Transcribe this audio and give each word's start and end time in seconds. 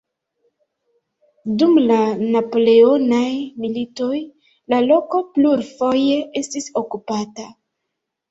Dum 1.63 1.75
la 1.89 1.97
Napoleonaj 2.37 3.27
Militoj 3.65 4.17
la 4.75 4.79
loko 4.87 5.21
plurfoje 5.37 6.19
estis 6.41 6.71
okupata. 6.83 7.47